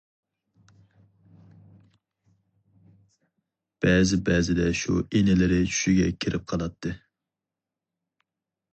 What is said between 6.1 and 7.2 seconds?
كىرىپ قالاتتى.